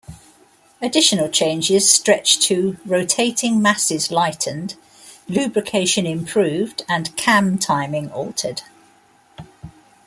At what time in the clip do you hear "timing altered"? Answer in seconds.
7.59-8.63